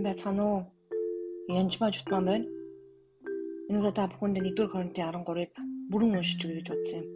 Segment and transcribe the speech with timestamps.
[0.00, 0.60] Сайн байцгаана уу?
[1.60, 2.48] Янжмаа жутмаа байна.
[3.68, 5.52] Энэ удаа та бүхэнд 1-р Коринтын 13-ыг
[5.92, 7.08] бүрэн уншиж өгье гэж бодсон юм.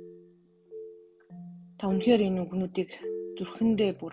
[1.81, 2.91] Та үнэхээр энэ үгнүүдийг
[3.41, 4.13] зүрхэндээ бүр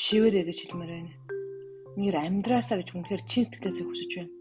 [0.00, 1.12] шивэрэ гэж хэлмээр байна.
[1.98, 4.34] Үнээр амьдраасаа гэж үнэхээр чин сэтгэлээсээ хүсэж байна.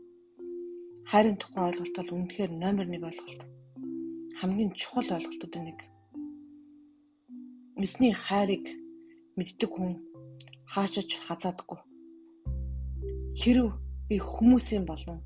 [1.09, 3.41] Хайрын тухай ойлголт бол үнэхээр номер 1 ойлголт.
[4.37, 5.79] Хамгийн чухал ойлголтуудын нэг.
[7.81, 8.65] Эсний хайрыг
[9.33, 9.97] мэддэг хүн
[10.69, 11.81] хаашаач хазаадаггүй
[13.35, 13.75] Хэрв
[14.07, 15.19] би хүмүүсийн болон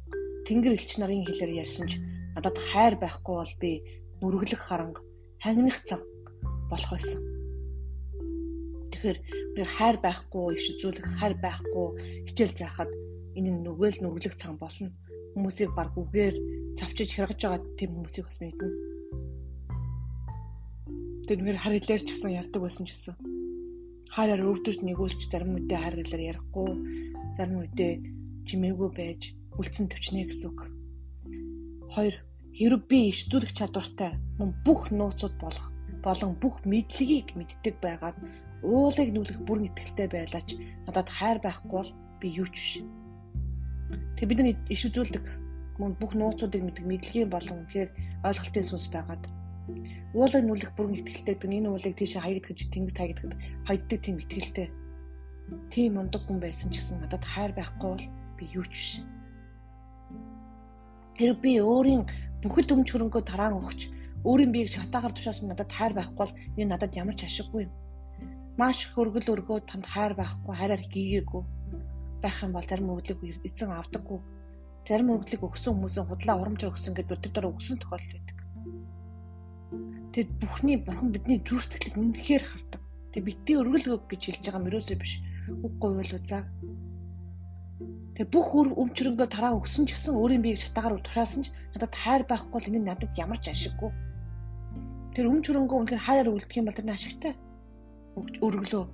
[0.49, 2.01] Тэнгэр элч нарын хэлээр ярьсан ч
[2.33, 3.71] надад хайр байхгүй бол би
[4.21, 5.01] нүргэлэх харанга,
[5.43, 6.01] хангих цаг
[6.71, 7.21] болох байсан.
[8.89, 9.17] Тэгэхээр
[9.55, 11.87] би хайр байхгүй, иш үзүүлэх хайр байхгүй
[12.27, 12.91] хичээл заахад
[13.37, 14.89] энэ нүгэл нүргэлэх цаг болно.
[15.37, 16.35] Хүмүүсийг баг үгээр
[16.81, 18.67] цавчиж хэргэж байгаа тийм хүмүүсийг бас мэднэ.
[21.29, 23.38] Тэр нэр хар хэлээр ч гэсэн ярьдаг байсан ч гэсэн.
[24.09, 26.69] Хайраар өвдөж нэгүүлж зарим үедээ хайр хэлээр ярихгүй
[27.37, 27.93] зарим үедээ
[28.49, 29.21] чимээгүй байж
[29.59, 30.59] үлдсэн төвчнэ гэсэн үг.
[31.93, 32.17] 2.
[32.57, 35.69] Хэрв би иш зүрх чадвартай мөн бүх нууцуд болох
[36.01, 38.17] болон бүх мэдлэгийг мэддэг байгаад
[38.63, 42.69] уулыг нүлэх бүр итгэлтэй байлаач надад хайр байхгүй бол би юу ч биш.
[44.17, 45.25] Тэг бид нар иш үзүүлдэг
[45.79, 47.89] мөн бүх нууцуудыг мэддэг мэдлэгийн болон үнэхээр
[48.27, 49.23] ойлголтын сүнс байгаад
[50.13, 53.33] уулыг нүлэх бүрэн итгэлтэй энэ уулыг тийш хаягд гэж тэнгис хаягд гэж
[53.67, 54.67] хайддаг тийм итгэлтэй
[55.73, 58.05] тийм ундаг хүн байсан ч гэсэн надад хайр байхгүй бол
[58.37, 58.89] би юу ч биш.
[61.17, 62.03] Тэр би өөрийн
[62.41, 63.89] бүхэл өмч хөрөнгөө тараан өгч
[64.23, 67.73] өөрийн биеийг шатаагаар тушаасан надад хайр байхгүй бол энэ надад ямар ч ашиггүй юм.
[68.59, 71.43] Маш их өргөл өргөө танд хайр байхгүй хайраар гийгээгүй
[72.23, 74.19] байх юм бол зарим өглөг эзэн авдаггүй.
[74.87, 78.37] Зарим өглөг өгсөн хүмүүсийн худлаа урамжаар өгсөн гэдэг өдөр дараа өгсөн тохиолдол байдаг.
[79.69, 82.81] Тэгэд бүхний бурхан бидний зүрх сэтгэлийг үнэхээр хардаг.
[83.13, 85.13] Тэг битгий өргөл өг гэж хэлж байгаа мөрөөсөө биш
[85.65, 86.43] үгүй бол үзаа.
[88.17, 92.51] Тэгээ бүх өмчрөнгөө тараа өгсөн ч гэсэн өөрийн биеийг шатаагаар тушаасан ч надад хайр байхгүй
[92.57, 93.91] бол энэ надад ямар ч ашиггүй.
[95.13, 97.33] Тэр өмчрөнгөө үнэхээр хайраар үлдэх юм бол тэр ашигтай.
[98.17, 98.85] Өргөлөө.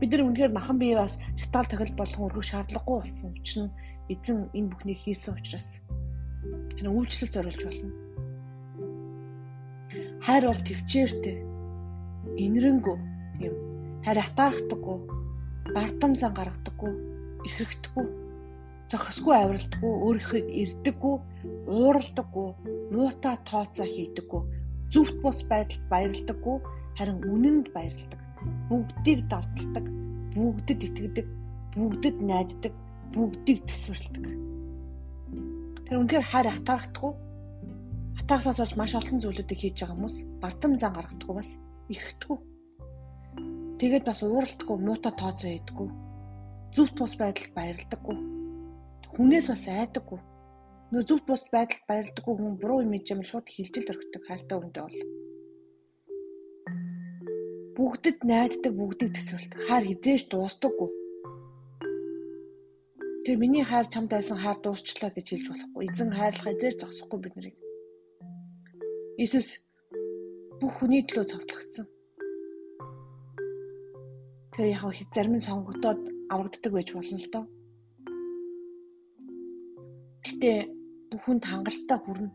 [0.00, 3.30] Бид нар үнэхээр махан бие бас шатаал тохиол болгон өргөх шаардлагагүй болсон.
[3.36, 3.70] Нь
[4.08, 5.84] эзэн энэ бүхнийг хийсэн учраас
[6.88, 7.92] үйлчлэл зориулж болно.
[10.24, 11.36] Хайр бол төвчээртэй.
[12.44, 12.96] Инэрэнгүү
[13.48, 13.54] юм.
[14.04, 14.98] Харин атаархдаггүй,
[15.74, 16.92] бардам зан гаргадаггүй,
[17.48, 18.06] ихрэхдэггүй,
[18.90, 21.16] зохисгүй авиралдаггүй, өөрийнхөө ирдэггүй,
[21.68, 22.48] ууралдаггүй,
[22.92, 24.42] муута тооцоо хийдэггүй,
[24.92, 26.56] зүвт бус байдалд баярлдаггүй,
[26.96, 28.20] харин үнэнд баярладаг.
[28.68, 29.86] Бүгдийг давталдаг,
[30.34, 31.26] бүгдэд итгэдэг,
[31.76, 32.74] бүгдэд найддаг,
[33.14, 34.26] бүгдийг төсвөрлөдөг.
[35.90, 37.12] Тэр үнээр хайр атаархдаггүй,
[38.22, 41.50] атаархсаас болж маш олон зүйлүүдийг хийж байгаа хүмүүс бардам зан гаргадаггүй бас
[41.90, 42.38] ихэхдэггүй
[43.80, 45.88] Тэгээд бас ууралтгүй муута тооцоо хийдэггүй.
[46.76, 48.16] Зүвт бус байдалд баярлдаггүй.
[49.16, 50.20] Хүнээс бас айдаггүй.
[50.92, 54.98] Нөө зүвт бус байдалд баярлдаггүй хүн буруу юм ийм шууд хилжил өргөдөг хайртай хүнтэй бол.
[57.80, 59.58] Бүгдэд найддаг, бүгдийг төсөөлдөг.
[59.64, 60.88] Хайр хизээш дуустдаггүй.
[63.30, 65.86] Тэр миний хайр чамд байсан хайр дуусчлаа гэж хэлж болохгүй.
[65.86, 67.56] Эзэн хайрлах хизээш зогсохгүй бид нарыг.
[69.22, 69.48] Иесус
[70.58, 71.86] бүх хүний төлөө цовдлогдсон
[74.50, 76.00] Тэгэхээр яг хэд зарим нь сонгогдоод
[76.34, 77.44] аврагддаг байж болно л доо.
[80.26, 80.50] Гэтэ
[81.14, 82.34] бүхэнд хангалттай хүрнэ.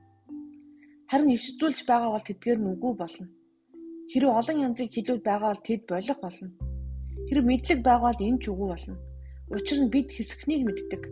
[1.12, 3.28] Харин өвсдүүлж байгаа бол тэдгээр нь үгүй болно.
[4.16, 6.50] Хэрэг олон янзын хилүүд байгаа бол тэд болох болно.
[7.28, 8.96] Хэрэг мэдлэг байгаа бол энэ ч үгүй болно.
[9.54, 11.04] Учир нь бид хэсэгнийг мэддэг,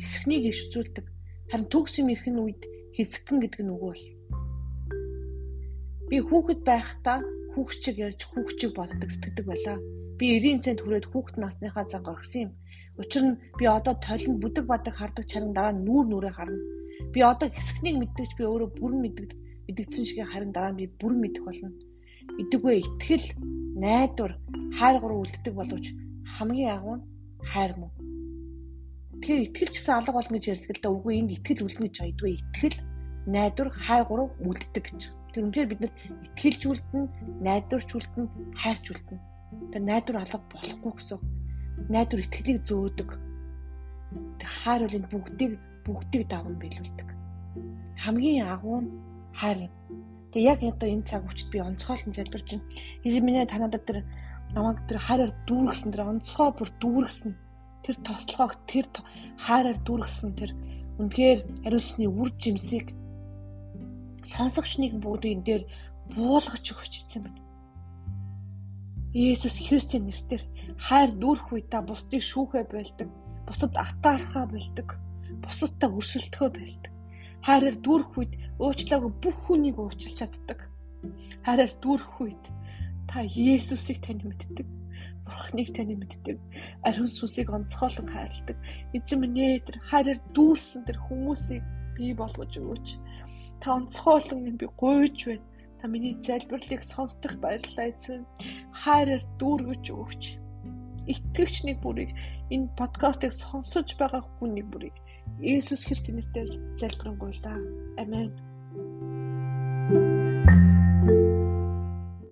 [0.00, 1.06] хэсэгнийг өвсдүүлдэг.
[1.50, 2.62] Харин төгс юм ирэх үед
[2.96, 4.06] хэсэгэн гэдэг нь үгүй бол.
[6.08, 7.18] Би хүүхэд байхдаа
[7.52, 9.78] хүүхчиг ярьж хүүхчиг боддог сэтгэдэг байлаа
[10.22, 12.52] Би 90 цент хүрээд хүүхэд насныхаа цаг орхисон юм.
[13.00, 16.62] Учир нь би одоо толинд бүдэг бадаг хардаг чаран дараа нь нүүр нүрээ харна.
[17.10, 19.30] Би одоо хэсэгнийг мэддэгч би өөрөө бүрэн мэддэг
[19.66, 21.74] мэддэгдсэн шиг харин дараа нь би бүрэн мэдэх болно.
[22.38, 23.26] Идэгвэ итгэл,
[23.82, 24.32] найдвар,
[24.78, 25.86] хайр гурав үлддэг боловч
[26.38, 27.06] хамгийн агуу нь
[27.50, 27.90] хайр мөн.
[29.22, 32.30] Тэгэхээр итгэл гэсэн алга болно гэж ярьдаг л да үгүй энд итгэл үлдэнэ гэж байдгүй
[32.38, 32.78] итгэл,
[33.26, 35.02] найдвар, хайр гурав үлддэг гэж.
[35.32, 35.92] Тэр үнээр бид нар
[36.26, 37.04] итгэлж үлдэн,
[37.40, 38.26] найдварч үлдэн,
[38.58, 39.18] хайрч үлдэн
[39.72, 41.18] Тэр найдвар алга болохгүй гэсэн.
[41.92, 43.10] Найдвар итгэлийг зөөдөг.
[44.40, 45.52] Тэр хайр бол энэ бүгдийг
[45.84, 47.08] бүгдийг даван биелүүлдэг.
[48.04, 48.90] Хамгийн агуу нь
[49.36, 49.72] хайр юм.
[50.32, 52.64] Тэгээ яг одоо энэ цаг үчид би онцгойлон залбирч байна.
[53.04, 53.98] Эзэн минь танадад тэр
[54.54, 57.32] намайг тэр хайраар дүүргэсэн тэр онцгой бүр дүүргэсэн
[57.84, 58.86] тэр тослогоог тэр
[59.44, 60.50] хайраар дүүргэсэн тэр
[61.00, 62.86] үнэхээр хариуцсны үр жимсийг
[64.22, 65.62] сонсогчныг бүгдийн дээр
[66.14, 67.40] буулгаж өгч ийсэн байна.
[69.12, 70.44] Есүс Христийн нэрээр
[70.78, 73.08] Хайр дүүрэх үед та бусдыг шүүхэ байлдаг.
[73.46, 74.88] Бусдад атаархаа байлдаг.
[75.44, 76.92] Бусадтай өрсөлдөхөө байлдаг.
[77.46, 80.58] Хайраар дүүрэх үед уучлаагүй бүх хүнийг уучлах чаддаг.
[81.46, 82.44] Хайраар дүүрэх үед
[83.12, 84.64] та Есүсийг тань мэддэг.
[85.28, 86.40] Бурхныг тань мэддэг.
[86.80, 88.56] Ариун сүнсийг онцгойлон хайрладаг.
[88.96, 91.60] Эзэн минь ээ тэр хайраар дүүрсэн тэр хүмүүсийг
[91.92, 92.88] бий болгож өгөөч.
[93.60, 95.44] Та онцгойлон би гуйж байна.
[95.76, 98.24] Та миний залбирлыг сонсдох баярлалаа эзэн.
[98.80, 100.22] Хайраар дүүргэж өгөөч.
[101.12, 102.16] Итгэвч нэг бүрийг
[102.48, 104.96] энэ подкастыг сонсож байгаа хүн нэг бүрийг
[105.44, 107.60] Иесус Христосийн нэрээр залбирanгуйлаа.
[108.00, 108.32] Амен.
[108.72, 110.21] thank you